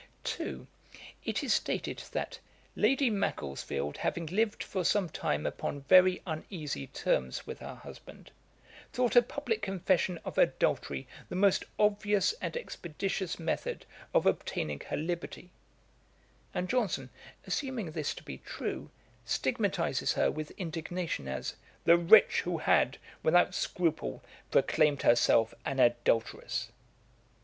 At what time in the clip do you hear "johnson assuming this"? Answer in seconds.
16.67-18.15